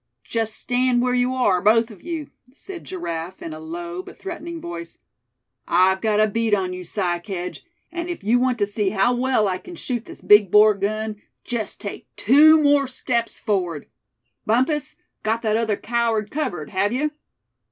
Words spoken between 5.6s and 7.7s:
"I've got a bead on you, Si Kedge,